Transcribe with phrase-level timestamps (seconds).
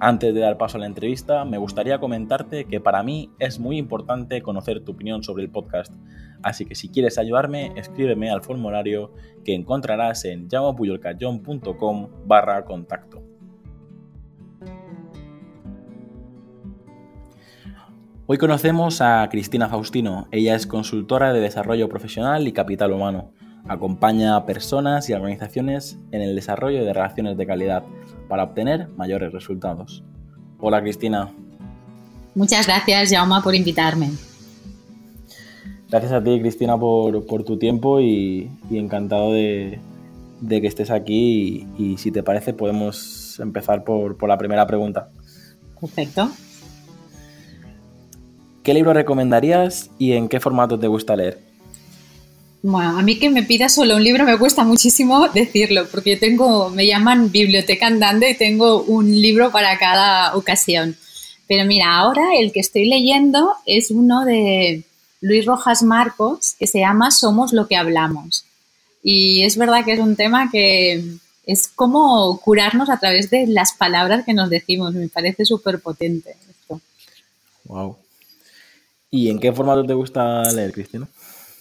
[0.00, 3.78] Antes de dar paso a la entrevista, me gustaría comentarte que para mí es muy
[3.78, 5.92] importante conocer tu opinión sobre el podcast,
[6.40, 9.12] así que si quieres ayudarme, escríbeme al formulario
[9.44, 13.24] que encontrarás en llamapuyolcayón.com barra contacto.
[18.26, 23.32] Hoy conocemos a Cristina Faustino, ella es consultora de desarrollo profesional y capital humano.
[23.66, 27.82] Acompaña a personas y organizaciones en el desarrollo de relaciones de calidad
[28.28, 30.04] para obtener mayores resultados.
[30.60, 31.32] Hola Cristina.
[32.34, 34.10] Muchas gracias, Jauma, por invitarme.
[35.88, 39.80] Gracias a ti, Cristina, por, tu tiempo y, encantado de,
[40.48, 41.66] que estés aquí.
[41.78, 45.08] Y, si te parece, podemos empezar por, por la primera pregunta.
[45.80, 46.30] Perfecto.
[48.62, 51.47] ¿Qué libro recomendarías y en qué formato te gusta leer?
[52.62, 56.70] Bueno, a mí que me pida solo un libro me cuesta muchísimo decirlo, porque tengo,
[56.70, 60.96] me llaman biblioteca andante y tengo un libro para cada ocasión.
[61.46, 64.82] Pero mira, ahora el que estoy leyendo es uno de
[65.20, 68.44] Luis Rojas Marcos, que se llama Somos lo que hablamos.
[69.02, 71.02] Y es verdad que es un tema que
[71.46, 74.94] es como curarnos a través de las palabras que nos decimos.
[74.94, 76.80] Me parece súper potente esto.
[77.64, 77.96] Wow.
[79.10, 81.08] ¿Y en qué formato te gusta leer, Cristina?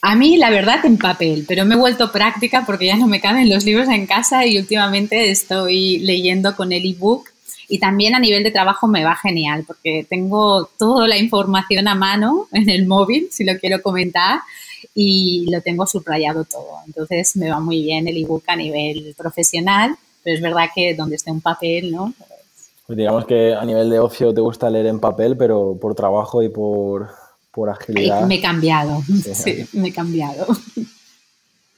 [0.02, 3.20] A mí, la verdad, en papel, pero me he vuelto práctica porque ya no me
[3.20, 7.30] caben los libros en casa y últimamente estoy leyendo con el ebook
[7.68, 11.96] y también a nivel de trabajo me va genial porque tengo toda la información a
[11.96, 14.40] mano en el móvil, si lo quiero comentar,
[14.94, 16.80] y lo tengo subrayado todo.
[16.86, 21.16] Entonces me va muy bien el ebook a nivel profesional, pero es verdad que donde
[21.18, 22.14] esté un papel, ¿no?
[22.86, 26.42] Pues digamos que a nivel de ocio te gusta leer en papel, pero por trabajo
[26.42, 27.10] y por
[27.58, 28.28] por agilidad.
[28.28, 29.02] Me he cambiado,
[29.34, 30.46] sí, me he cambiado.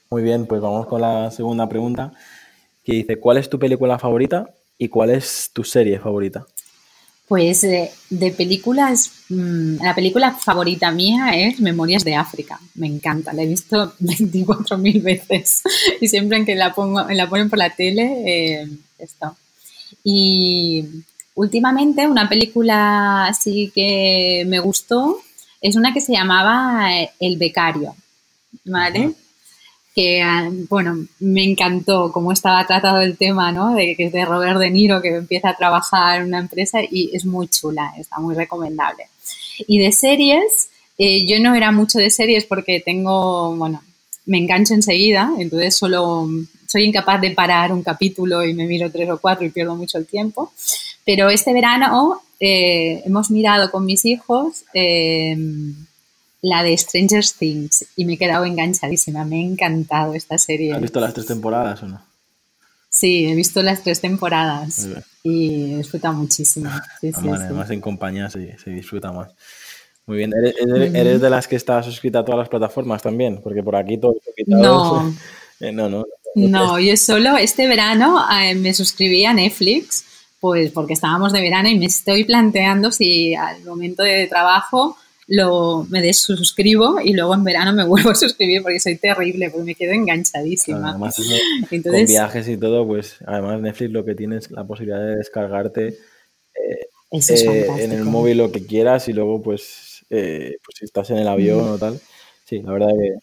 [0.10, 2.12] Muy bien, pues vamos con la segunda pregunta,
[2.84, 6.46] que dice, ¿cuál es tu película favorita y cuál es tu serie favorita?
[7.30, 12.60] Pues eh, de películas, mm, la película favorita mía es Memorias de África.
[12.76, 15.62] Me encanta, la he visto 24.000 veces
[16.02, 19.34] y siempre que la, pongo, la ponen por la tele, eh, esto.
[20.04, 20.84] Y
[21.36, 25.22] últimamente una película así que me gustó
[25.62, 27.96] es una que se llamaba eh, El Becario,
[28.66, 29.14] ¿vale?
[29.94, 33.76] Que, ah, bueno, me encantó cómo estaba tratado el tema, ¿no?
[33.76, 37.10] De que es de Robert De Niro, que empieza a trabajar en una empresa y
[37.14, 39.06] es muy chula, está muy recomendable.
[39.68, 43.82] Y de series, eh, yo no era mucho de series porque tengo, bueno,
[44.26, 46.30] me engancho enseguida, entonces solo
[46.68, 49.98] soy incapaz de parar un capítulo y me miro tres o cuatro y pierdo mucho
[49.98, 50.54] el tiempo.
[51.10, 55.74] Pero este verano eh, hemos mirado con mis hijos em,
[56.44, 59.26] la de Stranger Things y me he quedado enganchadísima.
[59.26, 60.72] Me ha encantado esta serie.
[60.72, 62.00] ¿Has visto las tres temporadas o no?
[62.92, 64.88] Sí, he visto las tres temporadas
[65.24, 66.70] y he disfrutado muchísimo.
[67.02, 69.32] además, en compañía se, disfruta más.
[70.06, 70.32] Muy bien.
[70.96, 73.42] ¿Eres, de las que está suscrita a todas las plataformas también?
[73.42, 74.14] Porque por aquí todo...
[74.46, 75.12] No.
[75.62, 76.06] Eh, no, no.
[76.36, 80.06] No, yo solo este verano eh, me suscribí a Netflix
[80.40, 85.86] pues porque estábamos de verano y me estoy planteando si al momento de trabajo lo,
[85.90, 89.76] me desuscribo y luego en verano me vuelvo a suscribir porque soy terrible, porque me
[89.76, 90.90] quedo enganchadísima.
[90.90, 91.16] además,
[91.70, 95.88] con viajes y todo, pues además Netflix lo que tienes es la posibilidad de descargarte
[95.88, 101.10] eh, eh, en el móvil lo que quieras y luego pues, eh, pues si estás
[101.12, 102.00] en el avión o tal.
[102.46, 103.20] Sí, la verdad que...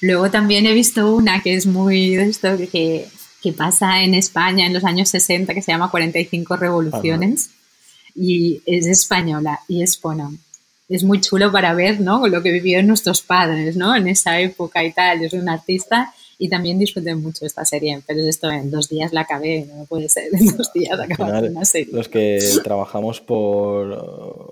[0.00, 3.06] Luego también he visto una que es muy de esto, que
[3.44, 7.50] que pasa en España en los años 60 que se llama 45 revoluciones
[8.14, 10.32] y es española y es bueno,
[10.88, 12.26] es muy chulo para ver, ¿no?
[12.26, 13.94] Lo que vivieron nuestros padres, ¿no?
[13.94, 15.20] En esa época y tal.
[15.20, 16.14] Yo soy un artista
[16.44, 20.10] y también disfruté mucho esta serie, pero esto en dos días la acabé, no puede
[20.10, 21.88] ser en dos días acabar una serie.
[21.90, 23.92] Los que trabajamos por,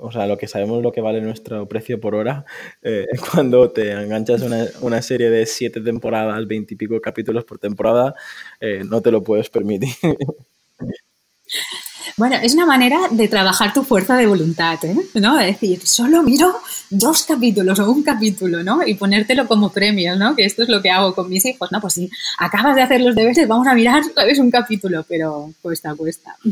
[0.01, 2.47] o sea, lo que sabemos lo que vale nuestro precio por hora,
[2.81, 8.15] eh, cuando te enganchas una, una serie de siete temporadas, veintipico capítulos por temporada,
[8.59, 9.93] eh, no te lo puedes permitir.
[12.17, 14.97] Bueno, es una manera de trabajar tu fuerza de voluntad, ¿eh?
[15.15, 15.41] ¿no?
[15.41, 16.55] Es decir, solo miro
[16.91, 18.87] dos capítulos o un capítulo, ¿no?
[18.87, 20.37] Y ponértelo como premio, ¿no?
[20.37, 21.81] Que esto es lo que hago con mis hijos, ¿no?
[21.81, 24.39] Pues si acabas de hacer los deberes, vamos a mirar, ¿sabes?
[24.39, 26.37] Un capítulo, pero cuesta, cuesta.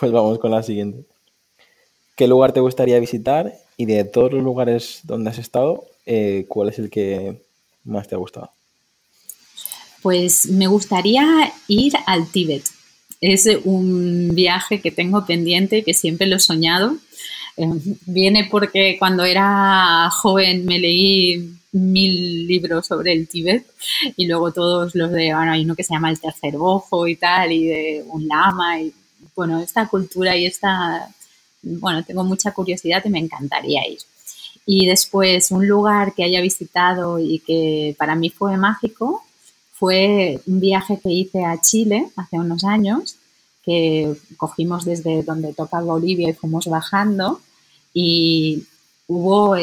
[0.00, 1.04] Pues vamos con la siguiente.
[2.16, 3.52] ¿Qué lugar te gustaría visitar?
[3.76, 7.42] Y de todos los lugares donde has estado, eh, ¿cuál es el que
[7.84, 8.50] más te ha gustado?
[10.00, 12.64] Pues me gustaría ir al Tíbet.
[13.20, 16.96] Es un viaje que tengo pendiente, que siempre lo he soñado.
[17.56, 17.66] Eh,
[18.06, 23.64] viene porque cuando era joven me leí mil libros sobre el Tíbet
[24.16, 27.16] y luego todos los de, bueno, hay uno que se llama El Tercer Ojo y
[27.16, 28.92] tal, y de un lama, y
[29.34, 31.08] bueno, esta cultura y esta,
[31.62, 33.98] bueno, tengo mucha curiosidad y me encantaría ir.
[34.66, 39.24] Y después un lugar que haya visitado y que para mí fue mágico
[39.80, 43.16] fue un viaje que hice a Chile hace unos años,
[43.64, 47.40] que cogimos desde donde toca Bolivia y fuimos bajando.
[47.94, 48.64] Y
[49.06, 49.56] hubo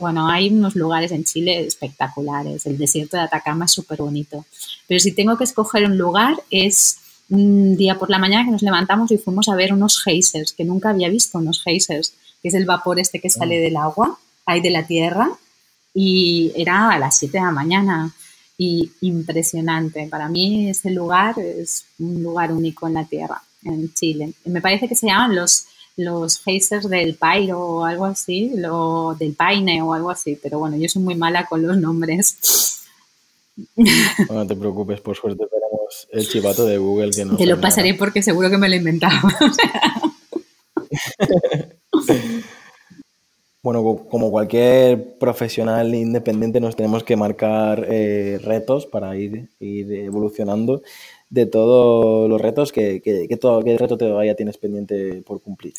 [0.00, 4.44] bueno, hay unos lugares en Chile espectaculares, el desierto de Atacama es súper bonito,
[4.88, 6.98] pero si tengo que escoger un lugar es
[7.28, 10.64] un día por la mañana que nos levantamos y fuimos a ver unos geysers, que
[10.64, 13.60] nunca había visto unos geysers, que es el vapor este que sale ah.
[13.60, 15.30] del agua, ahí de la tierra,
[15.94, 18.12] y era a las 7 de la mañana
[18.58, 20.08] y impresionante.
[20.10, 24.32] Para mí ese lugar es un lugar único en la tierra, en Chile.
[24.44, 25.68] Me parece que se llaman los
[25.98, 30.76] los geysers del Pairo o algo así, lo, del Paine o algo así, pero bueno,
[30.76, 32.84] yo soy muy mala con los nombres.
[34.30, 37.36] No te preocupes, por suerte tenemos el chivato de Google que no.
[37.36, 39.18] Te lo pasaré porque seguro que me lo he inventado.
[43.68, 50.80] bueno, como cualquier profesional independiente nos tenemos que marcar eh, retos para ir, evolucionando
[51.28, 55.74] de todos los retos que, ¿qué reto todavía tienes pendiente por cumplir?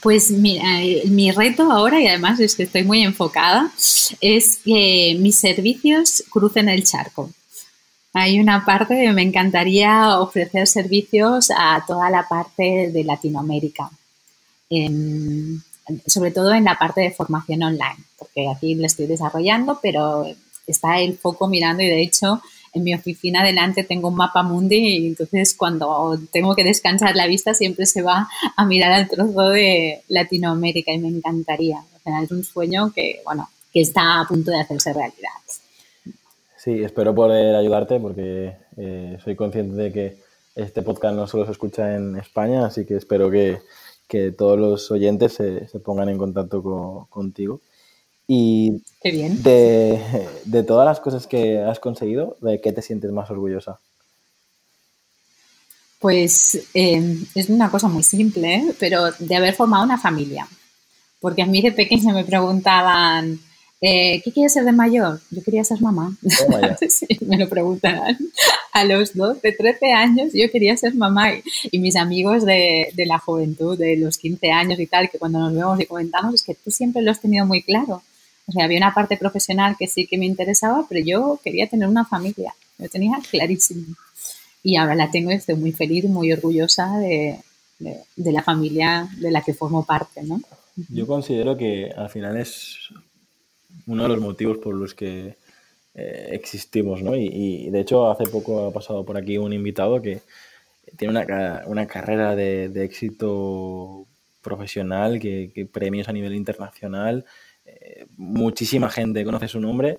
[0.00, 3.70] Pues eh, mi reto ahora, y además es que estoy muy enfocada,
[4.22, 7.28] es que mis servicios crucen el charco.
[8.14, 13.90] Hay una parte que me encantaría ofrecer servicios a toda la parte de Latinoamérica,
[16.06, 20.26] sobre todo en la parte de formación online, porque aquí lo estoy desarrollando, pero
[20.66, 22.40] está el foco mirando y de hecho
[22.72, 27.26] en mi oficina delante tengo un mapa mundi y entonces cuando tengo que descansar la
[27.26, 31.84] vista siempre se va a mirar al trozo de Latinoamérica y me encantaría.
[32.04, 35.30] O es un sueño que, bueno, que está a punto de hacerse realidad.
[36.56, 40.16] Sí, espero poder ayudarte porque eh, soy consciente de que
[40.56, 43.58] este podcast no solo se escucha en España, así que espero que,
[44.08, 47.60] que todos los oyentes se, se pongan en contacto contigo.
[48.26, 53.78] Y De, todas las cosas que has conseguido, ¿de qué te sientes más orgullosa?
[55.98, 58.74] Pues eh, es una cosa muy simple, ¿eh?
[58.78, 60.46] pero de haber formado una familia.
[61.20, 63.40] Porque a mí de pequeña me preguntaban,
[63.80, 65.20] eh, ¿qué quieres ser de mayor?
[65.30, 66.16] Yo quería ser mamá.
[66.88, 68.16] sí, me lo preguntaban.
[68.72, 71.32] A los 12, 13 años yo quería ser mamá
[71.70, 75.38] y, mis amigos de, de, la juventud, de los 15 años y tal, que cuando
[75.38, 78.02] nos vemos y comentamos, es que tú siempre lo has tenido muy claro.
[78.46, 81.88] O sea, había una parte profesional que sí que me interesaba, pero yo quería tener
[81.88, 82.54] una familia.
[82.78, 83.94] Lo tenía clarísimo.
[84.62, 87.38] Y ahora la tengo y estoy muy feliz, muy orgullosa de,
[88.16, 90.40] la familia de la que formo parte, ¿no?
[90.88, 92.88] Yo considero que al final es
[93.86, 95.36] uno de los motivos por los que
[95.94, 97.16] eh, existimos, ¿no?
[97.16, 100.22] Y, de hecho hace poco ha pasado por aquí un invitado que
[100.96, 101.24] tiene
[101.66, 104.06] una, carrera de, éxito
[104.42, 107.24] profesional, que, premios a nivel internacional,
[108.16, 109.98] muchísima gente conoce su nombre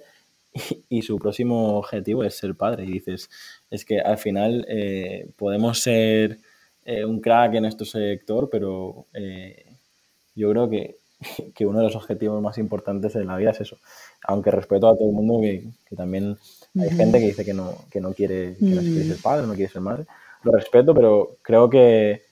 [0.90, 2.86] y, su próximo objetivo es ser padre.
[2.86, 3.30] Y dices,
[3.70, 6.40] es que al final eh, podemos ser
[6.86, 9.66] eh, un crack en nuestro sector, pero eh,
[10.36, 10.98] yo creo que,
[11.62, 13.78] uno de los objetivos más importantes en la vida es eso.
[14.24, 15.64] Aunque respeto a todo el mundo que,
[15.96, 16.38] también
[16.80, 19.54] hay gente que dice que no, que no quiere, que no quiere ser padre, no
[19.54, 20.06] quiere ser madre.
[20.44, 22.24] Lo respeto, pero creo que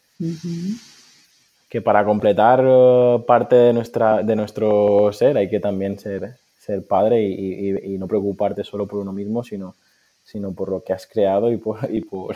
[1.73, 6.85] que para completar eh, parte de, nuestra, de nuestro ser hay que también ser, ser
[6.85, 9.75] padre y, no preocuparte solo por uno mismo, sino,
[10.23, 12.35] sino por lo que has creado y por, y por,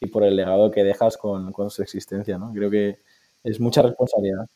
[0.00, 2.36] y por el legado que dejas con, con su existencia.
[2.36, 2.52] ¿no?
[2.52, 2.98] Creo que
[3.44, 4.46] es mucha responsabilidad.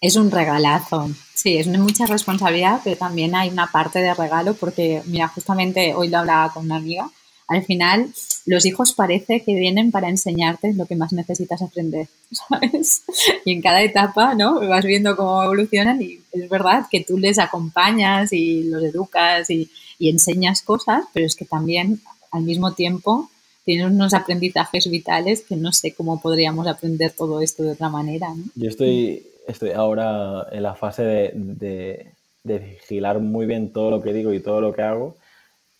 [0.00, 5.02] Es un regalazo, sí, es mucha responsabilidad, pero también hay una parte de regalo porque,
[5.06, 7.10] mira, justamente hoy lo hablaba con una amiga
[7.50, 8.12] al final
[8.46, 13.02] los hijos parece que vienen para enseñarte lo que más necesitas aprender, ¿sabes?
[13.44, 14.60] Y en cada etapa, ¿no?
[14.68, 19.68] Vas viendo cómo evolucionan y es verdad que tú les acompañas y los educas y,
[19.98, 23.28] enseñas cosas, pero es que también al mismo tiempo
[23.64, 28.32] tienes unos aprendizajes vitales que no sé cómo podríamos aprender todo esto de otra manera.
[28.34, 28.44] ¿no?
[28.54, 31.02] Yo estoy, estoy ahora en la fase
[31.34, 32.12] de,
[32.44, 35.16] de vigilar muy bien todo lo que digo y todo lo que hago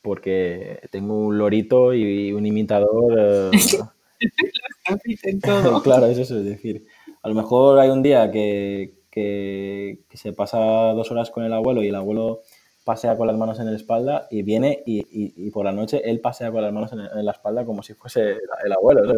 [0.03, 3.51] porque tengo un lorito y un imitador.
[5.25, 5.81] Eh, todo.
[5.83, 6.85] claro, eso es decir.
[7.23, 11.83] A lo mejor hay un día que, que, se pasa dos horas con el abuelo
[11.83, 12.43] y el abuelo
[12.91, 16.51] pasea con las manos en la espalda y viene y, por la noche él pasea
[16.51, 18.31] con las manos en, la espalda como si fuese
[18.65, 19.15] el, abuelo,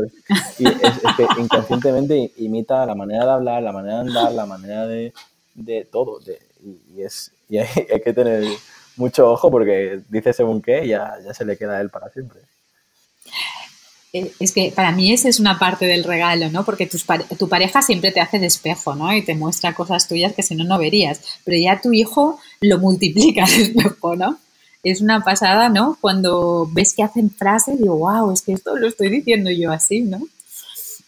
[0.58, 4.86] Y es, que inconscientemente imita la manera de hablar, la manera de andar, la manera
[4.86, 5.14] de,
[5.54, 6.20] de todo.
[6.60, 8.44] y, es, y hay, que tener
[8.96, 12.40] mucho ojo porque dice según qué ya, ya se le queda a él para siempre.
[14.12, 16.64] Eh, es que para mí esa es una parte del regalo, ¿no?
[16.64, 19.14] Porque tu pareja siempre te hace de espejo, ¿no?
[19.14, 21.20] Y te muestra cosas tuyas que si no, no verías.
[21.44, 24.38] Pero ya tu hijo lo multiplica de espejo, ¿no?
[24.82, 25.96] Es una pasada, ¿no?
[26.00, 30.00] Cuando ves que hacen frases, digo, wow, es que esto lo estoy diciendo yo así,
[30.00, 30.20] ¿no?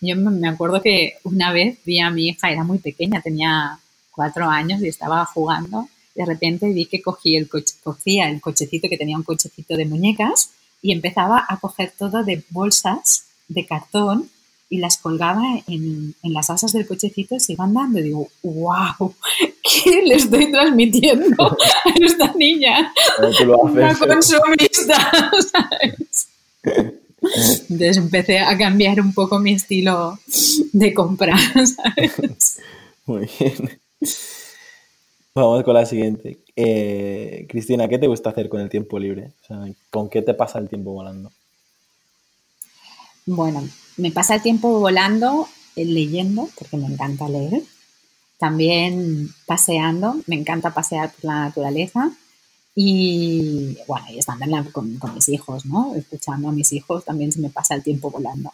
[0.01, 3.79] Yo me acuerdo que una vez vi a mi hija, era muy pequeña, tenía
[4.11, 5.89] cuatro años y estaba jugando.
[6.15, 9.87] De repente vi que cogí el coche, cogía el cochecito, que tenía un cochecito de
[9.87, 10.51] muñecas,
[10.85, 14.29] y empezaba a coger todo de bolsas de cartón
[14.69, 18.01] y las colgaba en, las asas del cochecito y se iban dando.
[18.01, 19.15] Y digo, wow,
[19.63, 22.93] ¿qué le estoy transmitiendo a esta niña?
[23.63, 25.11] Una consumista,
[25.51, 26.29] ¿sabes?
[27.71, 30.19] Entonces empecé a cambiar un poco mi estilo
[30.75, 32.59] de compra, ¿sabes?
[33.07, 33.81] Muy bien.
[35.35, 36.39] Vamos con la siguiente.
[36.55, 39.33] Eh, Cristina, ¿qué te gusta hacer con el tiempo libre?
[39.91, 41.33] ¿Con qué te pasa el tiempo volando?
[43.27, 47.63] Bueno, me pasa el tiempo volando eh, leyendo, porque me encanta leer.
[48.39, 52.13] También paseando, me encanta pasear por la naturaleza.
[52.77, 55.97] Y bueno, y estando con, mis hijos, ¿no?
[55.97, 58.53] Escuchando a mis hijos también se me pasa el tiempo volando.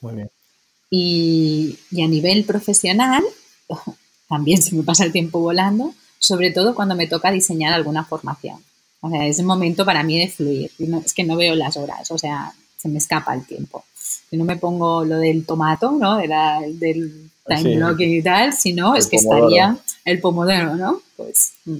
[0.00, 0.30] Muy bien.
[0.88, 3.22] Y, y a nivel profesional,
[4.28, 8.58] también se me pasa el tiempo volando, sobre todo cuando me toca diseñar alguna formación.
[9.00, 10.70] O sea, es el momento para mí de fluir.
[11.04, 13.84] es que no veo las horas, o sea, se me escapa el tiempo.
[13.94, 16.16] Si no me pongo lo del tomato, ¿no?
[16.16, 16.28] De
[16.74, 21.00] del time blocking y tal, si no, es que estaría el pomodoro, ¿no?
[21.16, 21.78] Pues mm.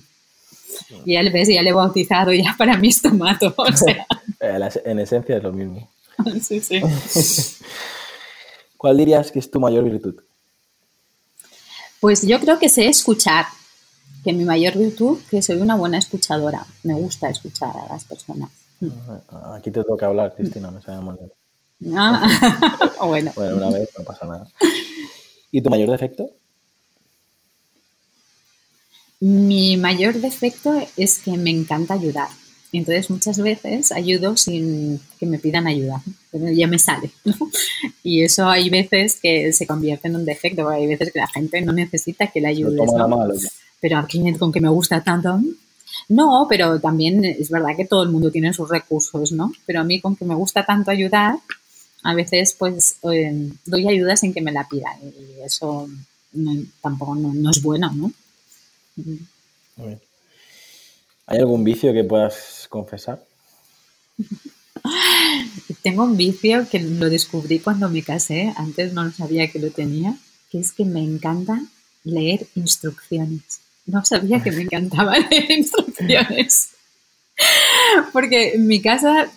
[1.07, 3.53] ya le ves, ya le he bautizado, ya para mí es tomato.
[3.57, 4.07] O sea.
[4.85, 5.89] en esencia es lo mismo.
[6.43, 6.81] sí, sí.
[8.77, 10.15] ¿Cuál dirías que es tu mayor virtud?
[12.01, 13.47] Pues yo creo que sé escuchar,
[14.25, 16.67] que mi mayor virtud que soy una buena escuchadora.
[16.83, 18.51] Me gusta escuchar a las personas.
[19.55, 21.19] Aquí te toca hablar, Cristina, me sabe mal.
[21.95, 22.27] Ah,
[23.07, 23.33] bueno.
[23.35, 24.49] bueno, una vez no pasa nada.
[25.51, 26.31] ¿Y tu mayor defecto?
[29.21, 32.29] Mi mayor defecto es que me encanta ayudar.
[32.73, 37.11] Entonces muchas veces ayudo sin que me pidan ayuda, pero ya me sale.
[38.03, 41.27] Y eso hay veces que se convierte en un defecto, porque hay veces que la
[41.27, 42.91] gente no necesita que le ayudes.
[43.81, 45.41] Pero aquí con que me gusta tanto.
[46.09, 49.53] No, pero también es verdad que todo el mundo tiene sus recursos, ¿no?
[49.67, 51.37] Pero a mí con que me gusta tanto ayudar,
[52.03, 55.89] a veces pues eh, doy ayuda sin que me la pidan y eso
[56.81, 58.13] tampoco no, es bueno, ¿no?
[61.27, 63.25] ¿Hay algún vicio que puedas confesar?
[65.83, 70.17] Tengo un vicio que lo descubrí cuando me casé, antes no sabía que lo tenía,
[70.51, 71.61] que es que me encanta
[72.05, 73.61] leer instrucciones.
[73.87, 76.71] No sabía que me encantaba leer instrucciones.
[78.13, 79.31] Porque en mi casa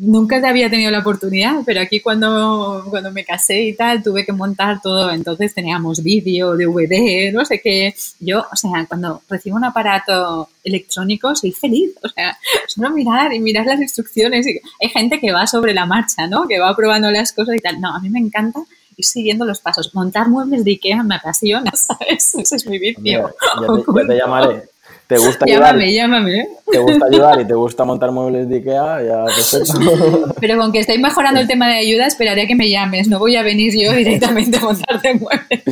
[0.00, 4.32] nunca había tenido la oportunidad, pero aquí cuando, cuando me casé y tal, tuve que
[4.32, 5.10] montar todo.
[5.10, 7.94] Entonces teníamos vídeo, DVD, no sé qué.
[8.18, 11.92] Yo, o sea, cuando recibo un aparato electrónico, soy feliz.
[12.02, 14.46] O sea, solo mirar y mirar las instrucciones.
[14.46, 16.48] Y hay gente que va sobre la marcha, ¿no?
[16.48, 17.80] Que va probando las cosas y tal.
[17.80, 18.60] No, a mí me encanta
[18.96, 19.94] ir siguiendo los pasos.
[19.94, 22.34] Montar muebles de Ikea me apasiona, ¿sabes?
[22.34, 23.30] Ese es mi vicio.
[23.30, 24.70] ya te llamaré
[25.10, 25.76] te gusta ayudar.
[25.76, 30.34] Llámame, Te gusta ayudar y te gusta montar muebles de Ikea, ya perfecto.
[30.40, 33.08] Pero con que estoy mejorando el tema de ayuda, esperaría que me llames.
[33.08, 35.64] No voy a venir yo directamente a montarte muebles.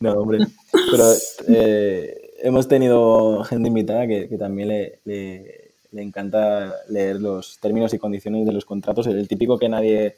[0.00, 0.48] No, hombre.
[0.72, 1.04] Pero
[1.46, 8.44] eh, hemos tenido gente invitada que, también le, le, encanta leer los términos y condiciones
[8.44, 9.06] de los contratos.
[9.06, 10.16] El típico que nadie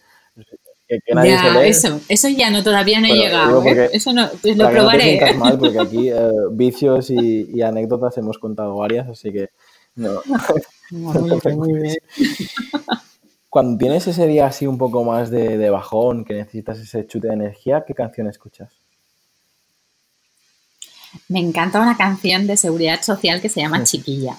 [1.64, 3.64] eso, eso ya no, todavía no he llegado.
[3.64, 3.90] ¿eh?
[3.92, 5.32] Eso no, pues lo probaré.
[5.32, 9.48] No mal porque aquí eh, vicios y, anécdotas hemos contado varias, así que
[9.96, 10.20] no.
[13.48, 17.28] Cuando tienes ese día así un poco más de, de bajón, que necesitas ese chute
[17.28, 18.72] de energía, ¿qué canción escuchas?
[21.28, 24.36] Me encanta una canción de seguridad social que se llama Chiquilla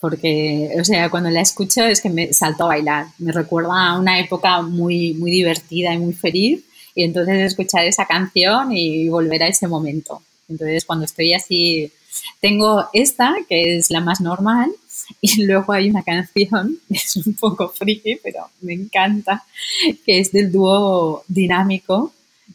[0.00, 3.06] porque, o sea, cuando la escucho es que me salto a bailar.
[3.18, 6.64] Me recuerda a una época muy, muy divertida y muy feliz.
[6.94, 10.22] Y entonces escuchar esa canción y volver a ese momento.
[10.48, 11.92] Entonces, cuando estoy así,
[12.40, 14.70] tengo esta, que es la más normal,
[15.20, 19.44] Y luego hay una canción, es un poco friki, pero me encanta,
[20.04, 22.12] que es del dúo dinámico,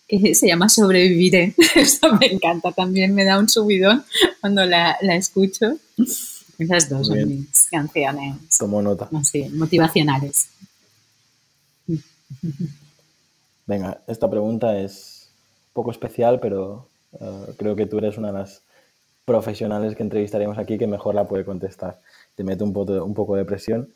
[0.08, 1.56] que se llama Sobreviviré.
[1.76, 4.04] Eso me encanta, también me da un subidón
[4.42, 5.78] cuando la, la escucho.
[6.58, 8.36] Esas dos son mis canciones.
[8.58, 9.10] Tomo nota.
[9.54, 10.50] motivacionales.
[13.66, 15.30] Venga, esta pregunta es
[15.70, 16.88] un poco especial, pero
[17.20, 18.62] eh, creo que tú eres una de las
[19.26, 22.00] profesionales que entrevistaremos aquí que mejor la puede contestar.
[22.36, 23.90] Te mete un poco, un poco de presión.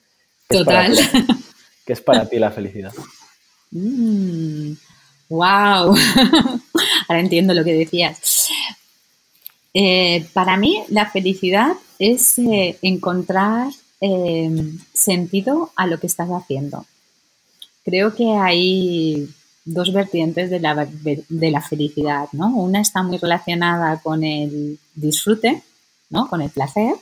[0.48, 0.98] Total.
[1.86, 2.94] ¿Qué es para ti la felicidad?
[3.72, 4.80] wow.
[5.30, 5.30] Mm,
[7.08, 8.50] Ahora entiendo lo que decías.
[9.74, 16.86] Eh, para mí la felicidad es eh, encontrar em, sentido a lo que estás haciendo.
[17.84, 19.30] Creo que hay
[19.66, 22.48] dos vertientes de la, de la felicidad, ¿no?
[22.56, 25.62] Una está muy relacionada con el disfrute,
[26.10, 26.28] ¿no?
[26.28, 26.96] Con el placer,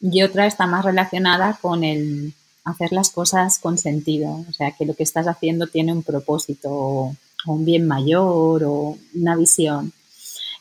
[0.00, 2.32] y otra está más relacionada con el
[2.64, 6.70] hacer las cosas con sentido, o sea, que lo que estás haciendo tiene un propósito
[6.70, 9.92] o un bien mayor o una visión.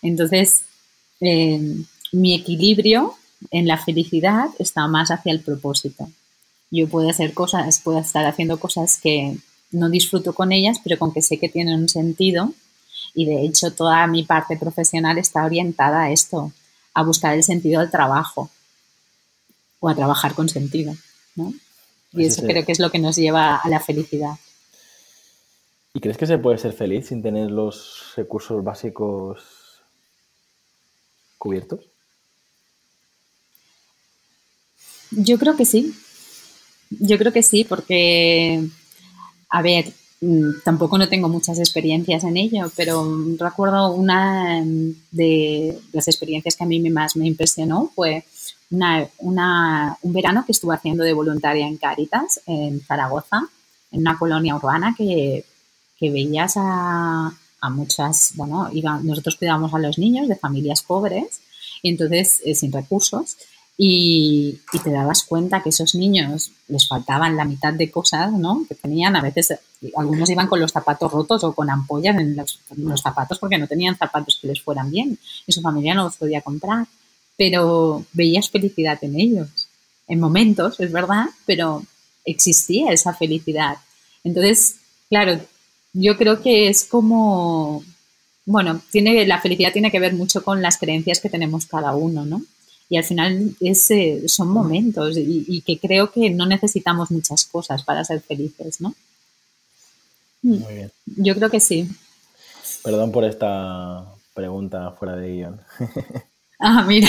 [0.01, 0.63] Entonces,
[1.19, 3.15] em, mi equilibrio
[3.51, 6.09] en la felicidad está más hacia el propósito.
[6.69, 9.37] Yo puedo hacer cosas, puedo estar haciendo cosas que
[9.71, 12.53] no disfruto con ellas, pero con que sé que tienen un sentido.
[13.13, 16.51] Y de hecho, toda mi parte profesional está orientada a esto,
[16.93, 18.49] a buscar el sentido del trabajo
[19.79, 20.95] o a trabajar con sentido.
[22.13, 24.35] Y eso creo que es lo que nos lleva a la felicidad.
[25.93, 29.81] ¿Y crees que se puede ser feliz sin tener los recursos básicos
[31.37, 31.96] cubiertos?
[35.11, 35.93] Yo creo que sí.
[36.89, 38.67] Yo creo que sí, porque
[39.49, 43.05] a ver, mm, tampoco no tengo muchas experiencias en ello, pero
[43.37, 44.63] recuerdo una
[45.11, 48.25] de las experiencias que a mí más me impresionó fue
[48.69, 53.47] una, un verano que estuve haciendo de voluntaria en Cáritas, en Zaragoza,
[53.91, 55.45] en una colonia urbana que,
[55.99, 57.33] veías a,
[57.71, 58.69] muchas, bueno,
[59.03, 61.41] nosotros cuidábamos a los niños de familias pobres
[61.81, 63.35] y entonces eh, sin recursos
[63.77, 68.65] y, te dabas cuenta que esos niños les faltaban la mitad de cosas, ¿no?
[68.67, 69.53] Que tenían, a veces,
[69.95, 72.59] algunos iban con los zapatos rotos o con ampollas en los,
[73.01, 76.41] zapatos porque no tenían zapatos que les fueran bien y su familia no los podía
[76.41, 76.87] comprar.
[77.37, 79.67] Pero veías felicidad en ellos,
[80.07, 81.83] en momentos, es verdad, pero
[82.25, 83.77] existía esa felicidad.
[84.23, 85.39] Entonces, claro,
[85.93, 87.83] yo creo que es como,
[88.45, 92.25] bueno, tiene, la felicidad tiene que ver mucho con las creencias que tenemos cada uno,
[92.25, 92.41] ¿no?
[92.89, 93.89] Y al final es,
[94.27, 98.93] son momentos y, que creo que no necesitamos muchas cosas para ser felices, ¿no?
[100.41, 100.59] Mm.
[100.59, 100.91] Muy bien.
[101.05, 101.89] Yo creo que sí.
[102.83, 105.61] Perdón por esta pregunta fuera de guion.
[106.59, 107.07] Ah, mira.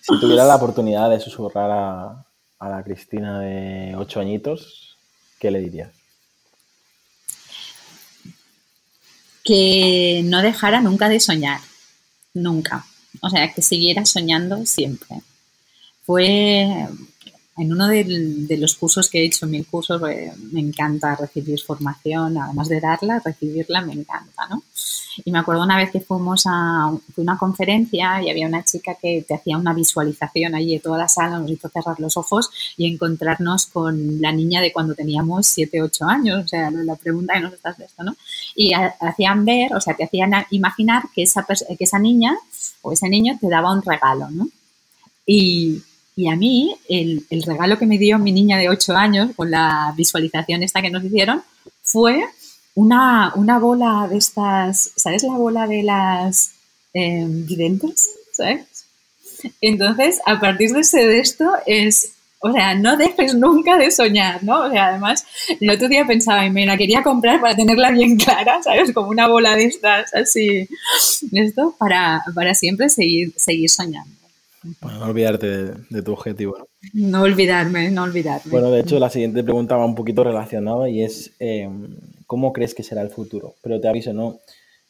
[0.00, 2.24] Si tuviera la oportunidad de susurrar a,
[2.58, 4.96] a la Cristina de ocho añitos,
[5.38, 5.90] ¿qué le dirías?
[9.44, 11.60] Que no dejara nunca de soñar,
[12.32, 12.86] nunca
[13.20, 15.20] o sea, que siguiera soñando siempre.
[16.04, 16.88] Fue
[17.62, 21.60] en uno de, los cursos que he hecho, en mi curso, pues, me encanta recibir
[21.60, 24.64] formación, además de darla, recibirla me encanta, ¿no?
[25.24, 29.24] Y me acuerdo una vez que fuimos a una conferencia y había una chica que
[29.28, 32.92] te hacía una visualización allí de toda la sala, nos hizo cerrar los ojos y
[32.92, 37.40] encontrarnos con la niña de cuando teníamos 7, 8 años, o sea, la pregunta que
[37.40, 38.16] nos estás de esto, ¿no?
[38.56, 42.36] Y hacían ver, o sea, te hacían imaginar que esa, que esa niña
[42.80, 44.48] o ese niño te daba un regalo, ¿no?
[45.26, 45.82] Y,
[46.14, 49.50] y a mí, el, el, regalo que me dio mi niña de 8 años con
[49.50, 51.42] la visualización esta que nos hicieron
[51.82, 52.22] fue
[52.74, 56.52] una, una bola de estas, ¿sabes la bola de las
[56.92, 58.10] eh, videntes?
[58.32, 58.66] ¿Sabes?
[59.60, 64.44] Entonces, a partir de ese de esto es, o sea, no dejes nunca de soñar,
[64.44, 64.66] ¿no?
[64.66, 65.24] O sea, además,
[65.60, 68.92] el otro día pensaba, y me la quería comprar para tenerla bien clara, ¿sabes?
[68.92, 70.68] Como una bola de estas, así,
[71.32, 74.21] esto, para, para siempre seguir, seguir soñando.
[74.80, 76.56] Bueno, no olvidarte de, tu objetivo.
[76.92, 77.22] ¿no?
[77.22, 78.50] olvidarme, no olvidarme.
[78.50, 81.68] Bueno, de hecho, la siguiente pregunta va un poquito relacionada y es eh,
[82.26, 83.56] ¿cómo crees que será el futuro?
[83.62, 84.38] Pero te aviso, no,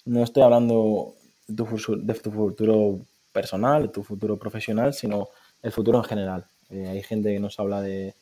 [0.04, 1.14] no estoy hablando
[1.48, 1.66] de tu,
[2.06, 3.00] de tu futuro
[3.32, 5.28] personal, de tu futuro profesional, sino
[5.62, 6.44] el futuro en general.
[6.70, 8.14] Eh, hay gente que nos habla de,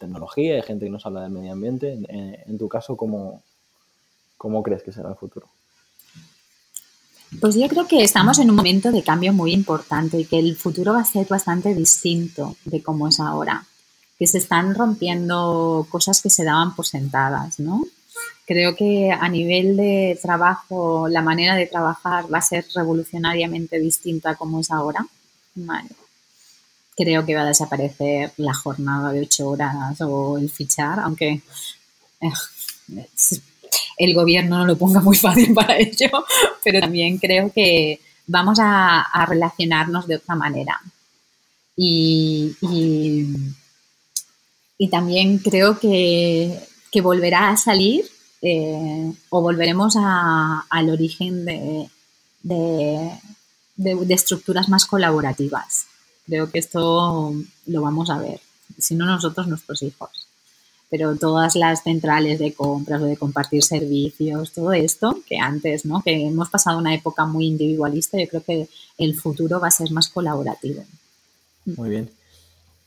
[0.00, 1.92] tecnología, hay gente que nos habla del medio ambiente.
[1.92, 3.42] En, en tu caso, ¿cómo,
[4.36, 5.46] ¿cómo crees que será el futuro?
[7.40, 10.56] Pues yo creo que estamos en un momento de cambio muy importante y que el
[10.56, 13.64] futuro va a ser bastante distinto de cómo es ahora,
[14.18, 17.84] que se están rompiendo cosas que se daban por sentadas, ¿no?
[18.46, 24.30] Creo que a nivel de trabajo, la manera de trabajar va a ser revolucionariamente distinta
[24.30, 25.06] a cómo es ahora.
[26.96, 31.42] creo que va a desaparecer la jornada de ocho horas o el fichar, aunque
[32.20, 32.32] eh,
[33.96, 36.10] el gobierno no lo ponga muy fácil para ello,
[36.62, 40.80] pero también creo que vamos a, relacionarnos de otra manera.
[41.76, 42.54] Y,
[44.90, 46.58] también creo que,
[47.02, 48.06] volverá a salir
[48.40, 51.44] eh, o volveremos al origen
[52.42, 53.10] de,
[54.08, 55.86] estructuras más colaborativas.
[56.26, 57.34] Creo que esto
[57.66, 58.40] lo vamos a ver,
[58.78, 60.25] si no nosotros, nuestros hijos
[60.88, 66.00] pero todas las centrales de compras o de compartir servicios, todo esto que antes, ¿no?
[66.02, 68.68] Que hemos pasado una época muy individualista, yo creo que
[68.98, 70.84] el futuro va a ser más colaborativo.
[71.64, 72.10] Muy bien.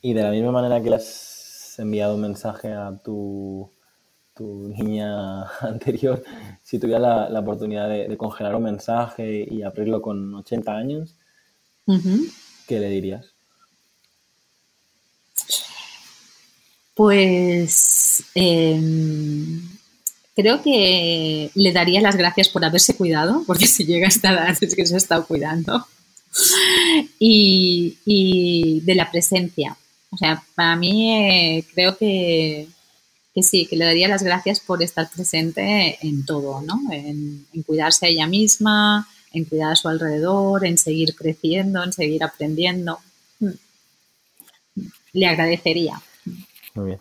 [0.01, 3.69] Y de la misma manera que le has enviado un mensaje a tu,
[4.33, 6.23] tu niña anterior,
[6.63, 11.15] si tuviera la, oportunidad de, congelar un mensaje y abrirlo con 80 años,
[12.65, 13.33] ¿qué le dirías?
[16.99, 19.62] Pues em,
[20.35, 24.57] creo que le daría las gracias por haberse cuidado, porque si llega a esta edad
[24.59, 25.88] es que se ha estado cuidando.
[27.17, 29.77] Y, de la presencia.
[30.12, 32.67] O sea, para mí eh, creo que,
[33.43, 36.81] sí, que le daría las gracias por estar presente en todo, ¿no?
[36.91, 41.93] En, en cuidarse a ella misma, en cuidar a su alrededor, en seguir creciendo, en
[41.93, 42.99] seguir aprendiendo.
[43.39, 43.51] Mm.
[45.13, 46.01] Le agradecería.
[46.80, 47.00] Muy bien.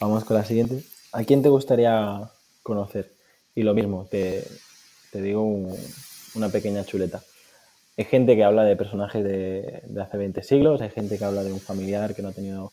[0.00, 0.82] Vamos con la siguiente.
[1.12, 2.28] ¿A quién te gustaría
[2.64, 3.12] conocer?
[3.54, 4.44] Y lo mismo, te,
[5.12, 5.44] digo
[6.34, 7.22] una pequeña chuleta.
[7.96, 11.52] Hay gente que habla de personajes de, hace 20 siglos, hay gente que habla de
[11.52, 12.72] un familiar que no ha tenido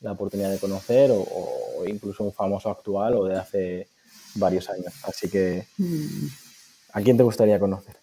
[0.00, 3.88] la oportunidad de conocer o, incluso un famoso actual o de hace
[4.36, 4.94] varios años.
[5.02, 6.26] Así que, mm.
[6.92, 7.96] ¿a quién te gustaría conocer?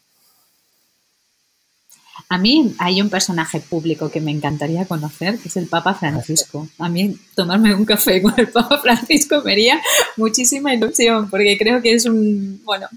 [2.31, 6.65] A mí hay un personaje público que me encantaría conocer, que es el Papa Francisco.
[6.79, 9.81] A mí tomarme un café con el Papa Francisco me haría
[10.15, 12.87] muchísima ilusión, porque creo que es un, bueno,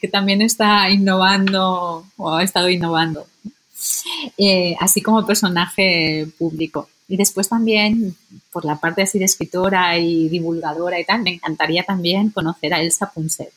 [0.00, 3.26] que también está innovando o ha estado innovando,
[4.38, 6.88] eh, así como personaje público.
[7.06, 8.16] Y después también,
[8.50, 12.80] por la parte así de escritora y divulgadora y tal, me encantaría también conocer a
[12.80, 13.52] Elsa Punset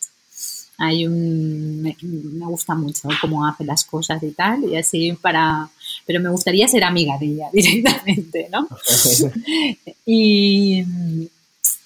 [0.78, 1.96] hay un me,
[2.46, 5.70] gusta mucho cómo hace las cosas y tal y así para
[6.06, 8.68] pero me gustaría ser amiga de ella directamente no
[10.06, 10.86] y,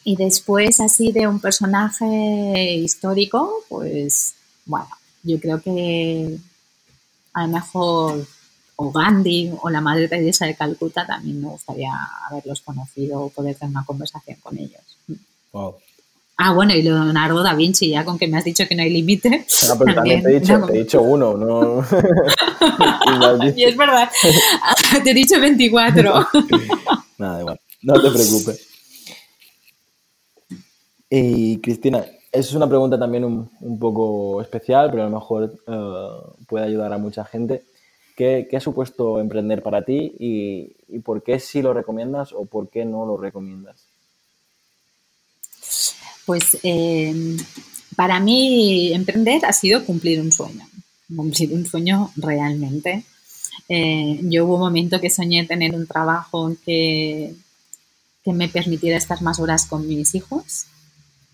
[0.03, 4.89] y después así de un personaje histórico pues bueno
[5.23, 6.37] yo creo que
[7.33, 8.27] a lo mejor
[8.75, 11.91] o Gandhi o la Madre Teresa de Calcuta también me gustaría
[12.27, 14.81] haberlos conocido o poder tener una conversación con ellos.
[15.51, 15.75] Wow.
[16.43, 18.89] Ah, bueno, y Leonardo da Vinci, ya con que me has dicho que no hay
[18.89, 19.45] límite.
[19.69, 21.85] Ah, pero también, te, he dicho, te he dicho uno, no.
[23.55, 24.09] y es verdad,
[25.03, 26.27] te he dicho 24.
[27.19, 28.67] Nada, igual, no te preocupes.
[31.11, 36.65] Y Cristina, es una pregunta también un, poco especial, pero a lo mejor eh, puede
[36.65, 37.65] ayudar a mucha gente.
[38.17, 42.45] ¿Qué, ¿Qué, ha supuesto emprender para ti y, y por qué sí lo recomiendas o
[42.45, 43.90] por qué no lo recomiendas?
[46.25, 47.37] Pues eh,
[47.95, 50.67] para mí emprender ha sido cumplir un sueño,
[51.15, 53.03] cumplir un sueño realmente.
[53.67, 57.33] Eh, yo hubo un momento que soñé tener un trabajo que,
[58.23, 60.65] que me permitiera estar más horas con mis hijos,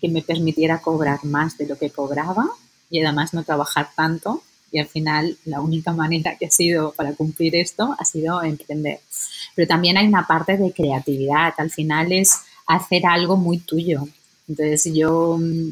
[0.00, 2.46] que me permitiera cobrar más de lo que cobraba
[2.90, 4.42] y además no trabajar tanto.
[4.70, 9.00] Y al final la única manera que ha sido para cumplir esto ha sido emprender.
[9.54, 11.54] Pero también hay una parte de creatividad.
[11.56, 12.32] Al final es
[12.66, 14.06] hacer algo muy tuyo.
[14.48, 15.68] Entonces yo mm,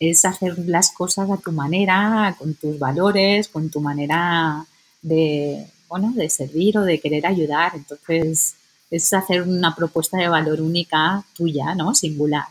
[0.00, 4.66] es hacer las cosas a tu manera, con tus valores, con tu manera
[5.02, 7.72] de, bueno, de servir o de querer ayudar.
[7.74, 8.56] Entonces
[8.90, 11.94] es hacer una propuesta de valor única tuya, ¿no?
[11.94, 12.46] Singular.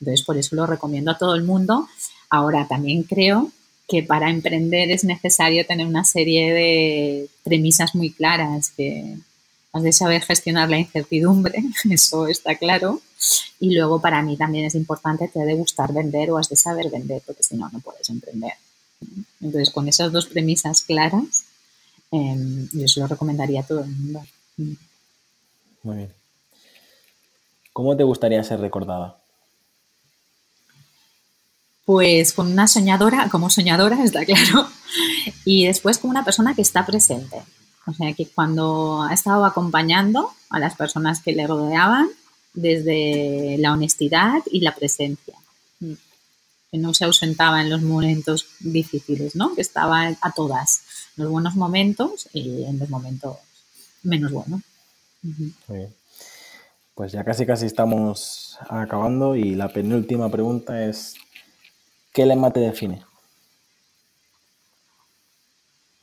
[0.00, 1.88] Entonces por eso lo recomiendo a todo el mundo.
[2.28, 3.50] Ahora también creo
[3.88, 9.16] que para emprender es necesario tener una serie de premisas muy claras que,
[9.72, 13.00] has de saber gestionar la incertidumbre, eso está claro.
[13.58, 16.90] Y luego para mí también es importante, te de gustar vender o has de saber
[16.90, 18.54] vender, porque si no, no puedes emprender.
[19.40, 21.44] Entonces, con esas dos premisas claras,
[22.10, 24.24] em, yo se lo recomendaría a todo el mundo.
[25.82, 26.12] Muy bien.
[27.72, 29.16] ¿Cómo te gustaría ser recordada?
[31.84, 34.68] Pues con una soñadora, como soñadora, está claro.
[35.44, 37.42] Y después como una persona que está presente,
[37.90, 42.08] o sea, que cuando ha estado acompañando a las personas que le rodeaban
[42.54, 45.34] desde la honestidad y la presencia.
[45.78, 49.54] Que no se ausentaba en los momentos difíciles, ¿no?
[49.54, 50.82] Que estaba a todas,
[51.16, 53.38] en los buenos momentos y en los momentos
[54.02, 54.60] menos buenos.
[55.22, 55.94] Muy bien.
[56.94, 61.14] Pues ya casi casi estamos acabando y la penúltima pregunta es,
[62.12, 63.02] ¿qué lema te define?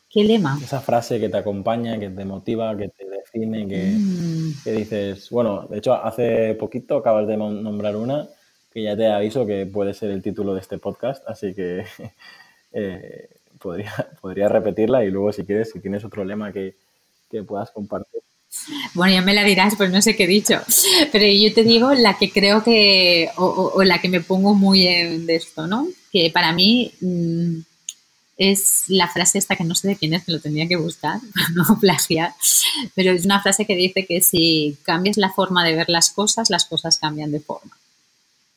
[0.09, 0.57] ¿Qué lema?
[0.63, 4.77] Esa frase que te acompaña, que te motiva, que te define, que, mm.
[4.77, 8.27] dices, bueno, de hecho hace poquito acabas de nombrar una
[8.73, 11.85] que ya te aviso que puede ser el título de este podcast, así que
[12.73, 16.75] eh, podría, podría repetirla y luego si quieres, si tienes otro lema que,
[17.29, 18.21] que puedas compartir.
[18.93, 20.61] Bueno, ya me la dirás, pues no sé qué he dicho.
[21.11, 25.25] Pero yo te digo la que creo que, o, la que me pongo muy en
[25.25, 25.87] de esto, ¿no?
[26.11, 27.59] Que para mí mm,
[28.37, 31.19] es la frase esta que no sé de quién es, que lo tendría que buscar
[31.55, 32.33] no plagiar,
[32.95, 36.49] pero es una frase que dice que si cambias la forma de ver las cosas,
[36.49, 37.77] las cosas cambian de forma.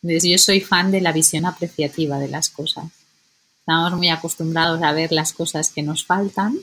[0.02, 2.84] Entonces yo soy fan de la visión apreciativa de las cosas.
[3.60, 6.58] Estamos muy acostumbrados a ver las cosas que nos faltan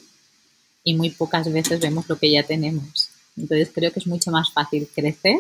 [0.84, 3.10] y muy pocas veces vemos lo que ya tenemos.
[3.36, 5.40] Entonces creo que es mucho más fácil crecer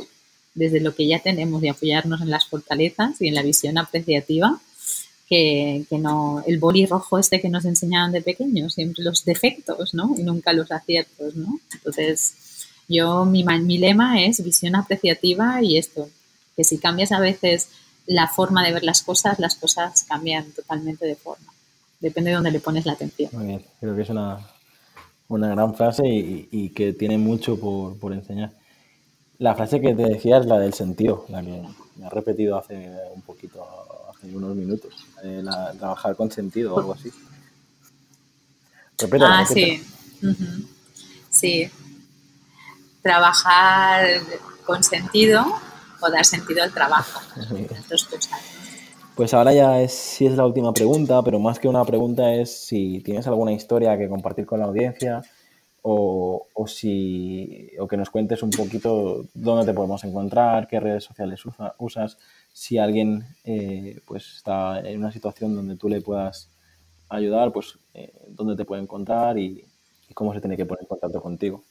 [0.53, 4.59] desde lo que ya tenemos y apoyarnos en las fortalezas y en la visión apreciativa
[5.27, 10.15] que, no el boli rojo este que nos enseñaban de pequeños, siempre los defectos, ¿no?
[10.17, 11.59] Y nunca los aciertos, ¿no?
[11.73, 12.33] Entonces,
[12.87, 16.09] yo, mi, mi lema es visión apreciativa y esto,
[16.55, 17.69] que si cambias a veces
[18.05, 21.53] la forma de ver las cosas, las cosas cambian totalmente de forma.
[21.99, 23.29] Depende de dónde le pones la atención.
[23.33, 24.39] Muy bien, creo que es una,
[25.27, 28.51] una gran frase y, que tiene mucho por, enseñar.
[29.39, 31.63] La frase que te decía es la del sentido, la que
[31.97, 33.63] me ha repetido hace un poquito,
[34.09, 35.06] hace unos minutos.
[35.77, 37.11] Trabajar con sentido o algo así.
[39.21, 39.83] ah, sí.
[41.29, 41.69] Sí.
[43.01, 44.21] Trabajar
[44.65, 45.45] con sentido
[45.99, 47.21] o dar sentido al trabajo.
[49.15, 52.55] Pues ahora ya es, si es la última pregunta, pero más que una pregunta es
[52.55, 55.23] si tienes alguna historia que compartir con la audiencia
[55.81, 61.41] o, si, o que nos cuentes un poquito dónde te podemos encontrar, qué redes sociales
[61.77, 62.17] usas,
[62.57, 66.49] si alguien eh, pues está en una situación donde tú le puedas
[67.07, 69.63] ayudar, pues eh, dónde te puede encontrar y,
[70.15, 71.63] cómo se tiene que poner en contacto contigo.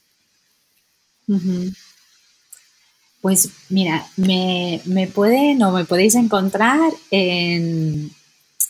[3.19, 4.79] Pues mira, me,
[5.13, 8.09] pueden o me podéis encontrar en,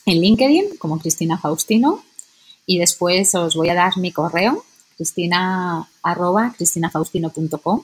[0.07, 2.03] LinkedIn como Cristina Faustino
[2.65, 7.83] y después os voy a dar mi correo, cristina arroba cristina.faustino.com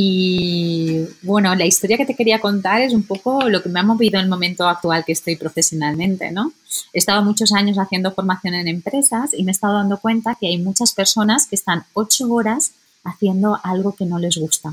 [0.00, 3.82] Y bueno, la historia que te quería contar es un poco lo que me ha
[3.82, 6.52] movido en el momento actual que estoy profesionalmente, ¿no?
[6.92, 10.46] He estado muchos años haciendo formación en empresas y me he estado dando cuenta que
[10.46, 14.72] hay muchas personas que están ocho horas haciendo algo que no les gusta.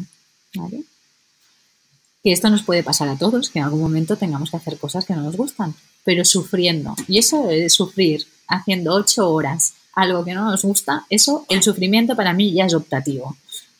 [2.23, 5.05] Que esto nos puede pasar a todos, que en algún momento tengamos que hacer cosas
[5.05, 6.93] que no nos gustan, pero sufriendo.
[7.07, 12.15] Y eso es sufrir haciendo ocho horas algo que no nos gusta, eso, el sufrimiento
[12.15, 13.35] para mí ya es optativo.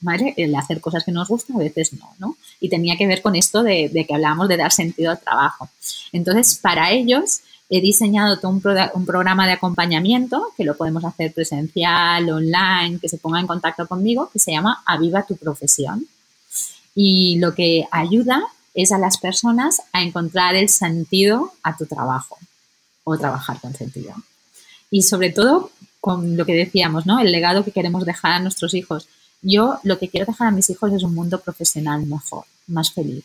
[0.06, 0.36] ¿Vale?
[0.38, 2.38] El hacer cosas que nos gustan a veces no, ¿no?
[2.60, 5.68] Y tenía que ver con esto de, que hablábamos de dar sentido al trabajo.
[6.12, 7.40] Entonces, para ellos,
[7.72, 13.18] he diseñado todo un, programa de acompañamiento que lo podemos hacer presencial, online, que se
[13.18, 16.06] ponga en contacto conmigo, que se llama Aviva tu profesión
[16.94, 18.44] y lo que ayuda
[18.76, 22.38] es a las personas a encontrar el sentido a tu trabajo
[23.04, 24.14] o trabajar con sentido.
[24.92, 25.72] Y sobre todo
[26.06, 27.06] con lo que decíamos.
[27.08, 29.08] El legado que queremos dejar a nuestros hijos.
[29.48, 33.24] Yo lo que quiero dejar a mis hijos es un mundo profesional mejor, más feliz.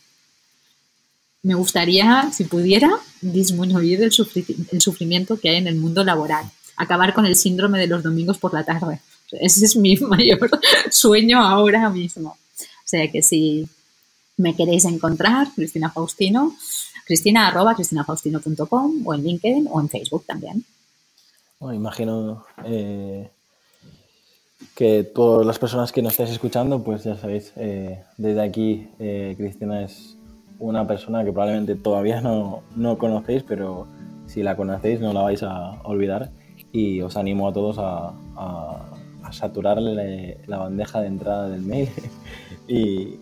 [1.42, 2.90] Me gustaría, si pudiera,
[3.22, 6.44] disminuir el, sufrimiento que hay en el mundo laboral,
[6.76, 9.00] acabar con el síndrome de los domingos por la tarde.
[9.32, 10.50] Ese es mi mayor
[10.90, 12.36] sueño ahora mismo.
[12.60, 13.66] O sea que si
[14.36, 16.54] me queréis encontrar, Cristina Faustino,
[17.06, 20.66] cristina arroba cristina.faustino.com o en LinkedIn o en Facebook también.
[21.58, 23.30] Bueno, imagino eh,
[24.74, 29.34] que todas las personas que nos estáis escuchando, pues ya sabéis, eh, desde aquí eh,
[29.36, 30.16] Cristina es
[30.58, 32.62] una persona que probablemente todavía no,
[32.98, 33.86] conocéis, pero
[34.26, 36.30] si la conocéis no la vais a olvidar
[36.72, 38.12] y os animo a todos a,
[39.32, 41.88] saturarle la bandeja de entrada del mail
[42.68, 43.18] y,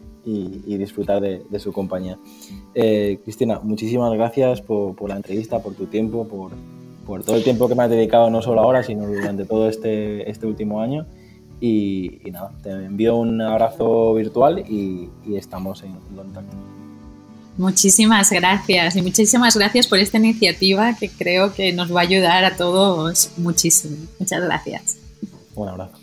[0.78, 2.18] disfrutar de, su compañía.
[2.74, 7.74] Eh, Cristina, muchísimas gracias por, la entrevista, por tu tiempo, por, todo el tiempo que
[7.74, 11.06] me has dedicado, no solo ahora, sino durante todo este, este último año.
[11.60, 16.56] Y, nada, te envío un abrazo virtual y, estamos en contacto.
[17.56, 22.44] Muchísimas gracias y muchísimas gracias por esta iniciativa que creo que nos va a ayudar
[22.44, 23.96] a todos muchísimo.
[24.20, 24.98] Muchas gracias.
[25.56, 25.98] Un abrazo.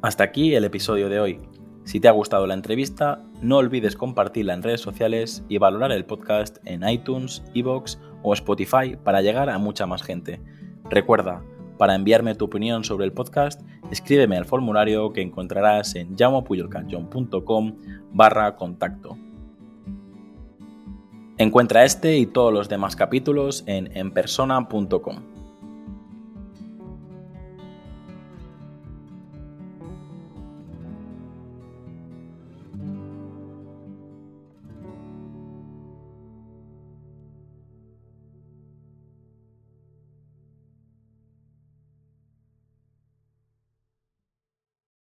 [0.00, 1.38] Hasta aquí el episodio de hoy.
[1.84, 6.04] Si te ha gustado la entrevista, no olvides compartirla en redes sociales y valorar el
[6.04, 10.40] podcast en iTunes, Evox o Spotify para llegar a mucha más gente.
[10.88, 11.42] Recuerda,
[11.78, 17.76] Para enviarme tu opinión sobre el podcast, escríbeme al formulario que encontrarás en llamopuyolcanchon.com
[18.12, 19.16] barra contacto.
[21.38, 25.31] Encuentra este y todos los demás capítulos en enpersona.com.